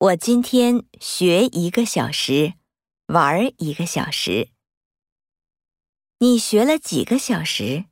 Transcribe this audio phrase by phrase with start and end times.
[0.00, 2.52] 我今天学一个小时
[3.06, 4.50] 玩一个小时。
[6.20, 7.86] 你学了几个小时？